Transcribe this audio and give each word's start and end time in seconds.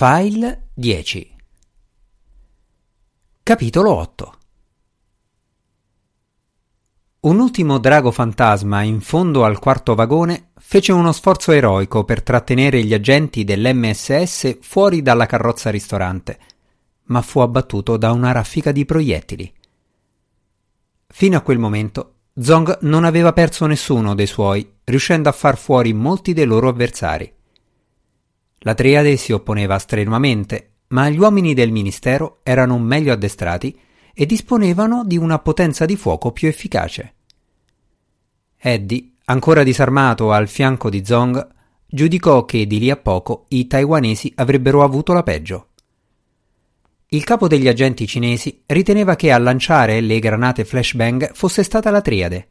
File 0.00 0.68
10 0.74 1.34
Capitolo 3.42 3.94
8 3.94 4.32
Un 7.22 7.40
ultimo 7.40 7.78
drago 7.78 8.12
fantasma 8.12 8.82
in 8.82 9.00
fondo 9.00 9.44
al 9.44 9.58
quarto 9.58 9.96
vagone 9.96 10.50
fece 10.54 10.92
uno 10.92 11.10
sforzo 11.10 11.50
eroico 11.50 12.04
per 12.04 12.22
trattenere 12.22 12.84
gli 12.84 12.94
agenti 12.94 13.42
dell'MSS 13.42 14.58
fuori 14.60 15.02
dalla 15.02 15.26
carrozza 15.26 15.70
ristorante, 15.70 16.38
ma 17.06 17.20
fu 17.20 17.40
abbattuto 17.40 17.96
da 17.96 18.12
una 18.12 18.30
raffica 18.30 18.70
di 18.70 18.84
proiettili. 18.84 19.52
Fino 21.08 21.36
a 21.36 21.40
quel 21.40 21.58
momento 21.58 22.18
Zong 22.38 22.78
non 22.82 23.02
aveva 23.02 23.32
perso 23.32 23.66
nessuno 23.66 24.14
dei 24.14 24.28
suoi, 24.28 24.74
riuscendo 24.84 25.28
a 25.28 25.32
far 25.32 25.56
fuori 25.56 25.92
molti 25.92 26.34
dei 26.34 26.44
loro 26.44 26.68
avversari. 26.68 27.37
La 28.60 28.74
triade 28.74 29.16
si 29.16 29.32
opponeva 29.32 29.78
strenuamente, 29.78 30.72
ma 30.88 31.08
gli 31.08 31.18
uomini 31.18 31.54
del 31.54 31.70
ministero 31.70 32.40
erano 32.42 32.78
meglio 32.78 33.12
addestrati 33.12 33.78
e 34.12 34.26
disponevano 34.26 35.04
di 35.04 35.16
una 35.16 35.38
potenza 35.38 35.84
di 35.84 35.96
fuoco 35.96 36.32
più 36.32 36.48
efficace. 36.48 37.14
Eddie, 38.56 39.12
ancora 39.26 39.62
disarmato 39.62 40.32
al 40.32 40.48
fianco 40.48 40.90
di 40.90 41.04
Zong, 41.04 41.46
giudicò 41.86 42.44
che 42.44 42.66
di 42.66 42.80
lì 42.80 42.90
a 42.90 42.96
poco 42.96 43.46
i 43.48 43.66
taiwanesi 43.66 44.32
avrebbero 44.34 44.82
avuto 44.82 45.12
la 45.12 45.22
peggio. 45.22 45.68
Il 47.10 47.24
capo 47.24 47.46
degli 47.46 47.68
agenti 47.68 48.06
cinesi 48.06 48.64
riteneva 48.66 49.14
che 49.16 49.30
a 49.30 49.38
lanciare 49.38 50.00
le 50.00 50.18
granate 50.18 50.64
flashbang 50.64 51.32
fosse 51.32 51.62
stata 51.62 51.90
la 51.90 52.02
triade, 52.02 52.48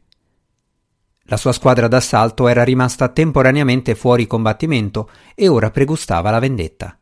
la 1.30 1.36
sua 1.36 1.52
squadra 1.52 1.88
d'assalto 1.88 2.48
era 2.48 2.64
rimasta 2.64 3.08
temporaneamente 3.08 3.94
fuori 3.94 4.26
combattimento 4.26 5.10
e 5.34 5.48
ora 5.48 5.70
pregustava 5.70 6.30
la 6.30 6.38
vendetta. 6.38 6.98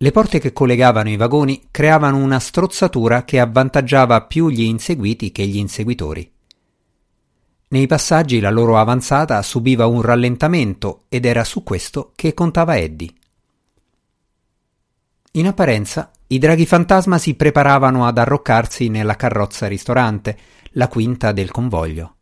Le 0.00 0.10
porte 0.10 0.40
che 0.40 0.52
collegavano 0.52 1.08
i 1.08 1.16
vagoni 1.16 1.68
creavano 1.70 2.16
una 2.16 2.40
strozzatura 2.40 3.24
che 3.24 3.38
avvantaggiava 3.38 4.22
più 4.22 4.48
gli 4.48 4.62
inseguiti 4.62 5.30
che 5.30 5.46
gli 5.46 5.56
inseguitori. 5.56 6.32
Nei 7.68 7.86
passaggi 7.86 8.40
la 8.40 8.50
loro 8.50 8.76
avanzata 8.76 9.40
subiva 9.42 9.86
un 9.86 10.02
rallentamento 10.02 11.04
ed 11.08 11.26
era 11.26 11.44
su 11.44 11.62
questo 11.62 12.12
che 12.16 12.34
contava 12.34 12.76
Eddie. 12.76 13.12
In 15.32 15.46
apparenza, 15.46 16.10
i 16.28 16.38
draghi 16.38 16.66
fantasma 16.66 17.18
si 17.18 17.34
preparavano 17.34 18.04
ad 18.04 18.18
arroccarsi 18.18 18.88
nella 18.88 19.14
carrozza 19.14 19.68
ristorante, 19.68 20.36
la 20.72 20.88
quinta 20.88 21.30
del 21.30 21.52
convoglio. 21.52 22.14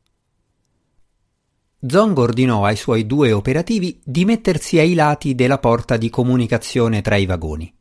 Zong 1.78 2.16
ordinò 2.18 2.64
ai 2.64 2.76
suoi 2.76 3.06
due 3.06 3.32
operativi 3.32 4.00
di 4.02 4.24
mettersi 4.24 4.78
ai 4.78 4.94
lati 4.94 5.34
della 5.34 5.58
porta 5.58 5.96
di 5.96 6.08
comunicazione 6.08 7.02
tra 7.02 7.16
i 7.16 7.26
vagoni. 7.26 7.72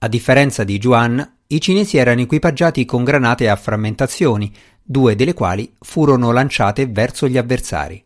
A 0.00 0.08
differenza 0.08 0.64
di 0.64 0.78
Juan, 0.78 1.36
i 1.46 1.60
cinesi 1.60 1.96
erano 1.96 2.20
equipaggiati 2.20 2.84
con 2.84 3.04
granate 3.04 3.48
a 3.48 3.56
frammentazioni, 3.56 4.52
due 4.82 5.16
delle 5.16 5.32
quali 5.32 5.74
furono 5.80 6.30
lanciate 6.30 6.86
verso 6.86 7.26
gli 7.26 7.38
avversari. 7.38 8.04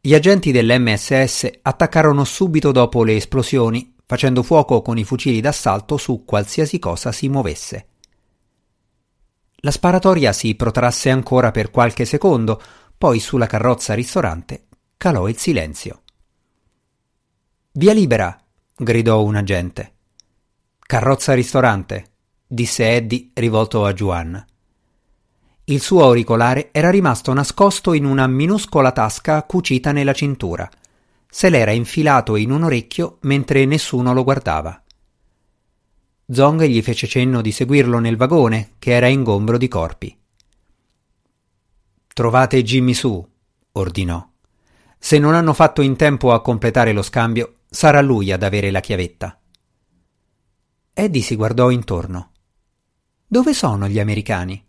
Gli 0.00 0.14
agenti 0.14 0.50
dell'MSS 0.50 1.50
attaccarono 1.62 2.24
subito 2.24 2.72
dopo 2.72 3.04
le 3.04 3.14
esplosioni, 3.14 3.94
facendo 4.06 4.42
fuoco 4.42 4.82
con 4.82 4.98
i 4.98 5.04
fucili 5.04 5.40
d'assalto 5.40 5.96
su 5.98 6.24
qualsiasi 6.24 6.80
cosa 6.80 7.12
si 7.12 7.28
muovesse. 7.28 7.86
La 9.62 9.70
sparatoria 9.70 10.32
si 10.32 10.54
protrasse 10.54 11.10
ancora 11.10 11.50
per 11.50 11.70
qualche 11.70 12.06
secondo, 12.06 12.60
poi 13.00 13.18
sulla 13.18 13.46
carrozza 13.46 13.94
ristorante 13.94 14.66
calò 14.98 15.26
il 15.26 15.38
silenzio. 15.38 16.02
Via 17.72 17.94
libera! 17.94 18.38
gridò 18.76 19.22
un 19.22 19.36
agente. 19.36 19.94
Carrozza 20.78 21.32
ristorante, 21.32 22.10
disse 22.46 22.90
Eddie 22.90 23.30
rivolto 23.32 23.86
a 23.86 23.94
Juan. 23.94 24.44
Il 25.64 25.80
suo 25.80 26.04
auricolare 26.04 26.68
era 26.72 26.90
rimasto 26.90 27.32
nascosto 27.32 27.94
in 27.94 28.04
una 28.04 28.26
minuscola 28.26 28.92
tasca 28.92 29.44
cucita 29.44 29.92
nella 29.92 30.12
cintura. 30.12 30.68
Se 31.26 31.48
l'era 31.48 31.70
infilato 31.70 32.36
in 32.36 32.50
un 32.50 32.64
orecchio 32.64 33.16
mentre 33.22 33.64
nessuno 33.64 34.12
lo 34.12 34.24
guardava. 34.24 34.78
Zong 36.30 36.64
gli 36.64 36.82
fece 36.82 37.06
cenno 37.06 37.40
di 37.40 37.50
seguirlo 37.50 37.98
nel 37.98 38.18
vagone, 38.18 38.72
che 38.78 38.92
era 38.92 39.06
ingombro 39.06 39.56
di 39.56 39.68
corpi. 39.68 40.19
Trovate 42.12 42.62
Jimmy 42.62 42.92
su, 42.92 43.26
ordinò. 43.72 44.28
Se 44.98 45.18
non 45.18 45.34
hanno 45.34 45.54
fatto 45.54 45.80
in 45.80 45.96
tempo 45.96 46.32
a 46.32 46.42
completare 46.42 46.92
lo 46.92 47.02
scambio, 47.02 47.60
sarà 47.70 48.00
lui 48.00 48.32
ad 48.32 48.42
avere 48.42 48.70
la 48.70 48.80
chiavetta. 48.80 49.40
Eddie 50.92 51.22
si 51.22 51.36
guardò 51.36 51.70
intorno. 51.70 52.32
Dove 53.26 53.54
sono 53.54 53.88
gli 53.88 54.00
americani? 54.00 54.62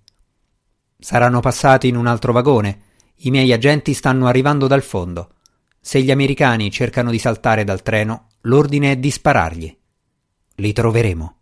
Saranno 0.97 1.39
passati 1.39 1.87
in 1.87 1.97
un 1.97 2.05
altro 2.05 2.31
vagone. 2.31 2.81
I 3.23 3.31
miei 3.31 3.51
agenti 3.51 3.93
stanno 3.93 4.27
arrivando 4.27 4.67
dal 4.67 4.83
fondo. 4.83 5.33
Se 5.81 6.01
gli 6.01 6.11
americani 6.11 6.69
cercano 6.69 7.09
di 7.09 7.17
saltare 7.17 7.63
dal 7.63 7.81
treno, 7.81 8.27
l'ordine 8.41 8.91
è 8.91 8.97
di 8.97 9.09
sparargli. 9.09 9.77
Li 10.55 10.73
troveremo. 10.73 11.37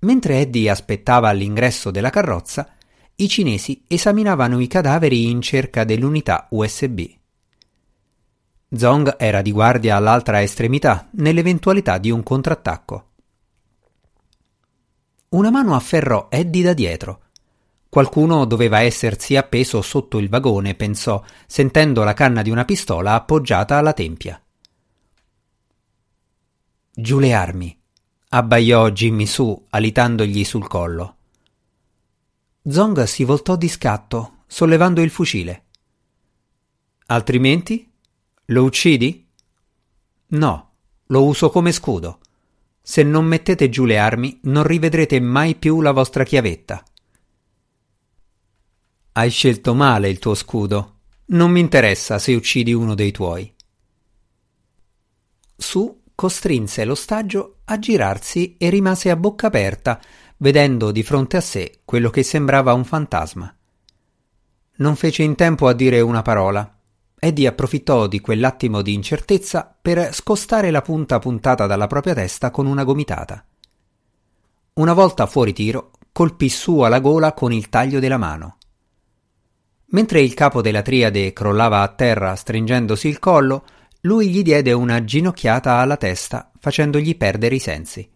Mentre 0.00 0.38
Eddie 0.38 0.70
aspettava 0.70 1.28
all'ingresso 1.30 1.90
della 1.90 2.10
carrozza, 2.10 2.73
i 3.16 3.28
cinesi 3.28 3.84
esaminavano 3.86 4.58
i 4.58 4.66
cadaveri 4.66 5.30
in 5.30 5.40
cerca 5.40 5.84
dell'unità 5.84 6.48
USB. 6.50 7.00
Zong 8.76 9.16
era 9.18 9.40
di 9.40 9.52
guardia 9.52 9.94
all'altra 9.94 10.42
estremità, 10.42 11.08
nell'eventualità 11.12 11.98
di 11.98 12.10
un 12.10 12.24
contrattacco. 12.24 13.10
Una 15.28 15.50
mano 15.50 15.76
afferrò 15.76 16.26
Eddie 16.28 16.64
da 16.64 16.72
dietro. 16.72 17.20
Qualcuno 17.88 18.44
doveva 18.46 18.80
essersi 18.80 19.36
appeso 19.36 19.80
sotto 19.80 20.18
il 20.18 20.28
vagone, 20.28 20.74
pensò, 20.74 21.22
sentendo 21.46 22.02
la 22.02 22.14
canna 22.14 22.42
di 22.42 22.50
una 22.50 22.64
pistola 22.64 23.14
appoggiata 23.14 23.76
alla 23.76 23.92
tempia. 23.92 24.42
Giù 26.90 27.20
le 27.20 27.32
armi, 27.32 27.76
abbaiò 28.30 28.90
Jimmy 28.90 29.26
Su, 29.26 29.66
alitandogli 29.70 30.42
sul 30.42 30.66
collo. 30.66 31.16
Zong 32.66 33.02
si 33.02 33.24
voltò 33.24 33.56
di 33.56 33.68
scatto, 33.68 34.44
sollevando 34.46 35.02
il 35.02 35.10
fucile. 35.10 35.64
Altrimenti? 37.06 37.92
Lo 38.46 38.64
uccidi? 38.64 39.28
No, 40.28 40.72
lo 41.06 41.24
uso 41.24 41.50
come 41.50 41.72
scudo. 41.72 42.20
Se 42.80 43.02
non 43.02 43.26
mettete 43.26 43.68
giù 43.68 43.84
le 43.84 43.98
armi, 43.98 44.40
non 44.44 44.62
rivedrete 44.62 45.20
mai 45.20 45.56
più 45.56 45.82
la 45.82 45.92
vostra 45.92 46.24
chiavetta. 46.24 46.82
Hai 49.12 49.30
scelto 49.30 49.74
male 49.74 50.08
il 50.08 50.18
tuo 50.18 50.34
scudo. 50.34 51.00
Non 51.26 51.50
mi 51.50 51.60
interessa 51.60 52.18
se 52.18 52.34
uccidi 52.34 52.72
uno 52.72 52.94
dei 52.94 53.12
tuoi. 53.12 53.54
Su 55.56 56.02
costrinse 56.14 56.84
l'ostaggio 56.84 57.58
a 57.64 57.78
girarsi 57.78 58.56
e 58.56 58.70
rimase 58.70 59.10
a 59.10 59.16
bocca 59.16 59.48
aperta, 59.48 60.00
vedendo 60.38 60.90
di 60.90 61.02
fronte 61.02 61.36
a 61.36 61.40
sé 61.40 61.80
quello 61.84 62.10
che 62.10 62.22
sembrava 62.22 62.72
un 62.72 62.84
fantasma. 62.84 63.54
Non 64.76 64.96
fece 64.96 65.22
in 65.22 65.34
tempo 65.34 65.68
a 65.68 65.72
dire 65.72 66.00
una 66.00 66.22
parola. 66.22 66.68
Eddie 67.18 67.46
approfittò 67.46 68.06
di 68.06 68.20
quell'attimo 68.20 68.82
di 68.82 68.92
incertezza 68.92 69.74
per 69.80 70.12
scostare 70.12 70.70
la 70.70 70.82
punta 70.82 71.18
puntata 71.18 71.66
dalla 71.66 71.86
propria 71.86 72.14
testa 72.14 72.50
con 72.50 72.66
una 72.66 72.84
gomitata. 72.84 73.44
Una 74.74 74.92
volta 74.92 75.26
fuori 75.26 75.52
tiro, 75.52 75.92
colpì 76.10 76.48
su 76.48 76.80
alla 76.80 77.00
gola 77.00 77.32
con 77.32 77.52
il 77.52 77.68
taglio 77.68 78.00
della 78.00 78.18
mano. 78.18 78.58
Mentre 79.86 80.20
il 80.20 80.34
capo 80.34 80.60
della 80.60 80.82
triade 80.82 81.32
crollava 81.32 81.82
a 81.82 81.88
terra 81.88 82.34
stringendosi 82.34 83.06
il 83.06 83.20
collo, 83.20 83.64
lui 84.00 84.28
gli 84.28 84.42
diede 84.42 84.72
una 84.72 85.04
ginocchiata 85.04 85.76
alla 85.76 85.96
testa, 85.96 86.50
facendogli 86.58 87.16
perdere 87.16 87.54
i 87.54 87.60
sensi. 87.60 88.10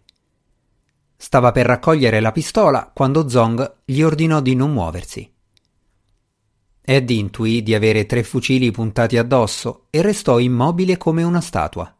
Stava 1.20 1.50
per 1.50 1.66
raccogliere 1.66 2.20
la 2.20 2.30
pistola 2.30 2.92
quando 2.94 3.28
Zong 3.28 3.80
gli 3.84 4.02
ordinò 4.02 4.40
di 4.40 4.54
non 4.54 4.72
muoversi. 4.72 5.30
Eddie 6.80 7.18
intuì 7.18 7.62
di 7.64 7.74
avere 7.74 8.06
tre 8.06 8.22
fucili 8.22 8.70
puntati 8.70 9.18
addosso 9.18 9.88
e 9.90 10.00
restò 10.00 10.38
immobile 10.38 10.96
come 10.96 11.24
una 11.24 11.40
statua. 11.40 11.92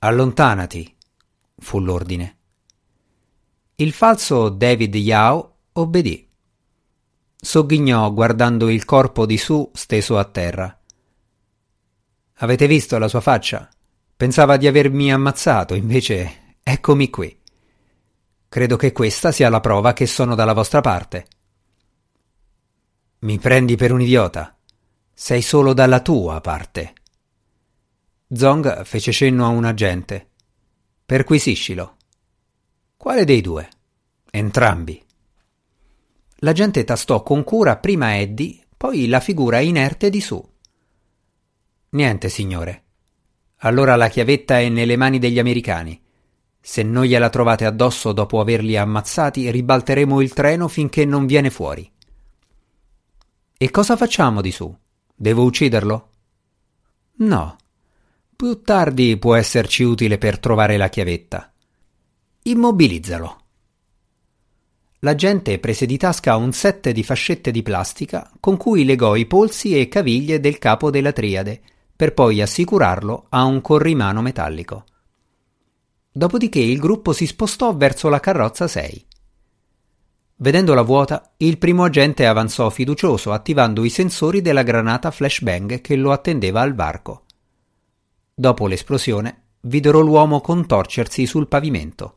Allontanati, 0.00 0.94
fu 1.56 1.80
l'ordine. 1.80 2.36
Il 3.76 3.92
falso 3.92 4.50
David 4.50 4.94
Yao 4.94 5.54
obbedì. 5.72 6.28
Sogghignò 7.34 8.12
guardando 8.12 8.68
il 8.68 8.84
corpo 8.84 9.24
di 9.24 9.38
Su 9.38 9.70
steso 9.72 10.18
a 10.18 10.24
terra. 10.24 10.78
Avete 12.34 12.66
visto 12.66 12.98
la 12.98 13.08
sua 13.08 13.22
faccia? 13.22 13.68
Pensava 14.14 14.58
di 14.58 14.66
avermi 14.66 15.10
ammazzato, 15.10 15.74
invece 15.74 16.58
eccomi 16.62 17.08
qui. 17.08 17.44
Credo 18.48 18.76
che 18.76 18.92
questa 18.92 19.32
sia 19.32 19.48
la 19.48 19.60
prova 19.60 19.92
che 19.92 20.06
sono 20.06 20.34
dalla 20.34 20.52
vostra 20.52 20.80
parte. 20.80 21.26
Mi 23.20 23.38
prendi 23.38 23.76
per 23.76 23.92
un 23.92 24.00
idiota. 24.00 24.56
Sei 25.12 25.42
solo 25.42 25.72
dalla 25.72 26.00
tua 26.00 26.40
parte. 26.40 26.92
Zong 28.32 28.84
fece 28.84 29.12
cenno 29.12 29.44
a 29.44 29.48
un 29.48 29.64
agente. 29.64 30.30
Perquisiscilo. 31.04 31.96
Quale 32.96 33.24
dei 33.24 33.40
due? 33.40 33.68
Entrambi. 34.30 35.02
L'agente 36.40 36.84
tastò 36.84 37.22
con 37.22 37.44
cura 37.44 37.76
prima 37.76 38.18
Eddie, 38.18 38.66
poi 38.76 39.06
la 39.08 39.20
figura 39.20 39.60
inerte 39.60 40.10
di 40.10 40.20
Su. 40.20 40.44
Niente, 41.90 42.28
signore. 42.28 42.84
Allora 43.60 43.96
la 43.96 44.08
chiavetta 44.08 44.60
è 44.60 44.68
nelle 44.68 44.96
mani 44.96 45.18
degli 45.18 45.38
americani. 45.38 45.98
Se 46.68 46.82
non 46.82 47.04
gliela 47.04 47.30
trovate 47.30 47.64
addosso 47.64 48.10
dopo 48.10 48.40
averli 48.40 48.76
ammazzati, 48.76 49.48
ribalteremo 49.52 50.20
il 50.20 50.32
treno 50.32 50.66
finché 50.66 51.04
non 51.04 51.24
viene 51.24 51.48
fuori. 51.48 51.88
E 53.56 53.70
cosa 53.70 53.96
facciamo 53.96 54.40
di 54.40 54.50
su? 54.50 54.76
Devo 55.14 55.44
ucciderlo? 55.44 56.10
No. 57.18 57.56
Più 58.34 58.62
tardi 58.62 59.16
può 59.16 59.36
esserci 59.36 59.84
utile 59.84 60.18
per 60.18 60.40
trovare 60.40 60.76
la 60.76 60.88
chiavetta. 60.88 61.52
Immobilizzalo. 62.42 63.40
L'agente 64.98 65.60
prese 65.60 65.86
di 65.86 65.96
tasca 65.96 66.34
un 66.34 66.50
set 66.50 66.90
di 66.90 67.04
fascette 67.04 67.52
di 67.52 67.62
plastica 67.62 68.28
con 68.40 68.56
cui 68.56 68.84
legò 68.84 69.14
i 69.14 69.26
polsi 69.26 69.78
e 69.78 69.86
caviglie 69.86 70.40
del 70.40 70.58
capo 70.58 70.90
della 70.90 71.12
triade, 71.12 71.60
per 71.94 72.12
poi 72.12 72.42
assicurarlo 72.42 73.26
a 73.28 73.44
un 73.44 73.60
corrimano 73.60 74.20
metallico. 74.20 74.84
Dopodiché 76.16 76.60
il 76.60 76.78
gruppo 76.78 77.12
si 77.12 77.26
spostò 77.26 77.76
verso 77.76 78.08
la 78.08 78.20
carrozza 78.20 78.66
6. 78.66 79.06
Vedendola 80.36 80.80
vuota, 80.80 81.34
il 81.36 81.58
primo 81.58 81.84
agente 81.84 82.24
avanzò 82.24 82.70
fiducioso 82.70 83.32
attivando 83.32 83.84
i 83.84 83.90
sensori 83.90 84.40
della 84.40 84.62
granata 84.62 85.10
flashbang 85.10 85.82
che 85.82 85.94
lo 85.94 86.12
attendeva 86.12 86.62
al 86.62 86.74
varco. 86.74 87.24
Dopo 88.34 88.66
l'esplosione, 88.66 89.42
videro 89.60 90.00
l'uomo 90.00 90.40
contorcersi 90.40 91.26
sul 91.26 91.48
pavimento. 91.48 92.16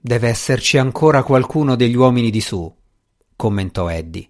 Deve 0.00 0.26
esserci 0.26 0.78
ancora 0.78 1.22
qualcuno 1.22 1.76
degli 1.76 1.94
uomini 1.94 2.30
di 2.30 2.40
su, 2.40 2.68
commentò 3.36 3.88
Eddie. 3.88 4.28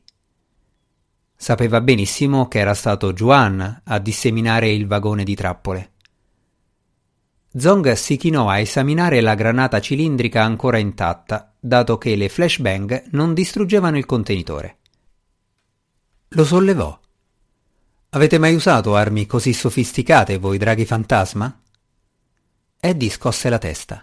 Sapeva 1.34 1.80
benissimo 1.80 2.48
che 2.48 2.58
era 2.58 2.74
stato 2.74 3.14
Juan 3.14 3.80
a 3.82 3.98
disseminare 3.98 4.70
il 4.70 4.86
vagone 4.86 5.24
di 5.24 5.34
trappole. 5.34 5.91
Zong 7.54 7.92
si 7.92 8.16
chinò 8.16 8.48
a 8.48 8.58
esaminare 8.58 9.20
la 9.20 9.34
granata 9.34 9.78
cilindrica 9.78 10.42
ancora 10.42 10.78
intatta, 10.78 11.54
dato 11.60 11.98
che 11.98 12.16
le 12.16 12.30
flashbang 12.30 13.08
non 13.10 13.34
distruggevano 13.34 13.98
il 13.98 14.06
contenitore. 14.06 14.78
Lo 16.28 16.44
sollevò. 16.46 16.98
Avete 18.10 18.38
mai 18.38 18.54
usato 18.54 18.96
armi 18.96 19.26
così 19.26 19.52
sofisticate 19.52 20.38
voi 20.38 20.56
draghi 20.56 20.86
fantasma? 20.86 21.60
Eddie 22.80 23.10
scosse 23.10 23.50
la 23.50 23.58
testa. 23.58 24.02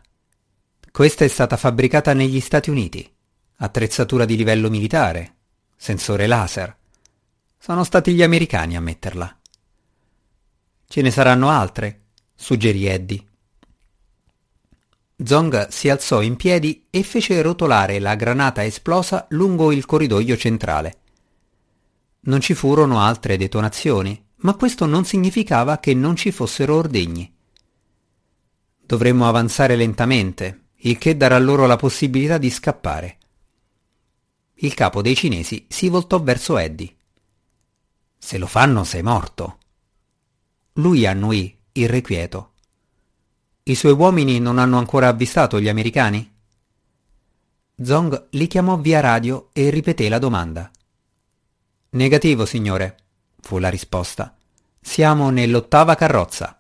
Questa 0.92 1.26
è 1.26 1.28
stata 1.28 1.58
fabbricata 1.58 2.14
negli 2.14 2.40
Stati 2.40 2.70
Uniti. 2.70 3.12
Attrezzatura 3.58 4.26
di 4.26 4.38
livello 4.38 4.70
militare. 4.70 5.36
Sensore 5.76 6.28
laser. 6.28 6.76
Sono 7.58 7.84
stati 7.84 8.14
gli 8.14 8.22
americani 8.22 8.76
a 8.76 8.82
metterla. 8.82 9.38
Ce 10.88 11.02
ne 11.02 11.12
saranno 11.12 11.50
altre, 11.50 12.02
suggerì 12.36 12.86
Eddie. 12.86 13.29
Zong 15.22 15.68
si 15.68 15.90
alzò 15.90 16.22
in 16.22 16.38
piedi 16.38 16.86
e 16.90 17.04
fece 17.04 17.42
rotolare 17.42 18.00
la 18.00 18.16
granata 18.16 18.64
esplosa 18.64 19.26
lungo 19.32 19.72
il 19.72 19.86
corridoio 19.86 20.38
centrale. 20.38 20.98
Non 22.22 22.40
ci 22.40 22.54
furono 22.54 23.02
altre 23.02 23.36
detonazioni, 23.36 24.22
ma 24.38 24.56
questo 24.56 24.86
non 24.86 25.04
significava 25.04 25.80
che 25.80 25.94
non 25.94 26.16
ci 26.16 26.32
fossero 26.32 26.76
ordigni. 26.76 27.34
Dovremmo 28.82 29.28
avanzare 29.28 29.76
lentamente, 29.76 30.68
il 30.78 30.98
che 30.98 31.18
darà 31.18 31.38
loro 31.38 31.66
la 31.68 31.76
possibilità 31.76 32.38
di 32.38 32.50
scappare. 32.50 33.18
Il 34.62 34.74
capo 34.74 35.02
dei 35.02 35.16
cinesi 35.16 35.66
si 35.68 35.90
voltò 35.90 36.22
verso 36.22 36.58
Eddie. 36.58 36.96
Se 38.18 38.38
lo 38.38 38.48
fanno 38.48 38.84
sei 38.86 39.04
morto. 39.04 39.58
Lui 40.74 41.06
annuì, 41.06 41.58
irrequieto. 41.74 42.54
I 43.70 43.76
suoi 43.76 43.92
uomini 43.92 44.40
non 44.40 44.58
hanno 44.58 44.80
ancora 44.80 45.10
avvistato 45.10 45.62
gli 45.62 45.70
americani? 45.70 46.28
Zong 47.80 48.30
li 48.32 48.48
chiamò 48.48 48.78
via 48.78 49.00
radio 49.00 49.50
e 49.54 49.70
ripeté 49.70 50.10
la 50.10 50.18
domanda. 50.18 50.72
Negativo, 51.92 52.48
signore, 52.48 52.98
fu 53.40 53.60
la 53.60 53.70
risposta. 53.70 54.36
Siamo 54.82 55.30
nell'ottava 55.30 55.94
carrozza. 55.94 56.60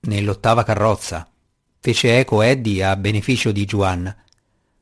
Nell'ottava 0.00 0.62
carrozza, 0.62 1.30
fece 1.78 2.18
eco 2.18 2.40
Eddie 2.40 2.82
a 2.82 2.96
beneficio 2.96 3.52
di 3.52 3.66
Juan. 3.66 4.16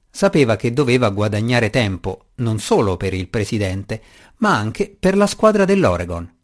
Sapeva 0.09 0.55
che 0.55 0.73
doveva 0.73 1.11
guadagnare 1.11 1.71
tempo 1.71 2.27
non 2.37 2.61
solo 2.61 2.97
per 2.97 3.15
il 3.15 3.27
presidente, 3.27 4.01
ma 4.37 4.57
anche 4.57 4.95
per 4.97 5.17
la 5.17 5.27
squadra 5.27 5.65
dell'Oregon. 5.65 6.39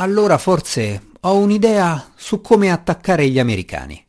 Allora 0.00 0.38
forse 0.38 1.08
ho 1.22 1.36
un'idea 1.36 2.12
su 2.14 2.40
come 2.40 2.70
attaccare 2.70 3.28
gli 3.28 3.40
americani. 3.40 4.00